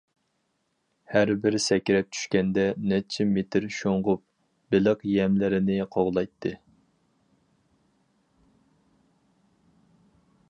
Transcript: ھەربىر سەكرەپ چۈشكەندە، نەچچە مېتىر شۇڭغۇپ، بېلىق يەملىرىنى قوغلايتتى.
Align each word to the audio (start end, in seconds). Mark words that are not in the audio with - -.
ھەربىر 1.15 1.55
سەكرەپ 1.65 2.07
چۈشكەندە، 2.15 2.63
نەچچە 2.93 3.27
مېتىر 3.33 3.67
شۇڭغۇپ، 3.75 4.23
بېلىق 4.75 5.05
يەملىرىنى 5.11 5.79
قوغلايتتى. 5.97 6.57